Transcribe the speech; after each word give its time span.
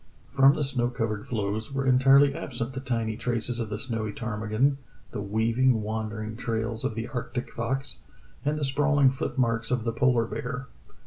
From 0.31 0.55
the 0.55 0.63
snow 0.63 0.87
covered 0.89 1.27
floes 1.27 1.71
were 1.71 1.85
entirely 1.85 2.33
absent 2.33 2.73
the 2.73 2.79
tiny 2.79 3.15
traces 3.15 3.59
of 3.59 3.69
the 3.69 3.77
snowy 3.77 4.11
ptarmigan, 4.13 4.79
the 5.11 5.21
weaving, 5.21 5.83
wandering 5.83 6.35
trails 6.37 6.83
of 6.83 6.95
the 6.95 7.07
arctic 7.09 7.51
fox, 7.51 7.97
and 8.43 8.57
the 8.57 8.65
sprawling 8.65 9.11
foot 9.11 9.37
marks 9.37 9.69
of 9.69 9.83
the 9.83 9.93
polar 9.93 10.25
bear. 10.25 10.65